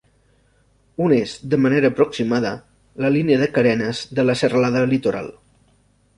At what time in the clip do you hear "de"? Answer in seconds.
1.51-1.59, 3.43-3.49, 4.21-4.27